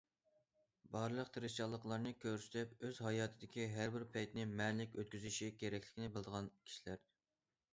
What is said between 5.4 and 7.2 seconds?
كېرەكلىكىنى بىلىدىغان كىشىلەر.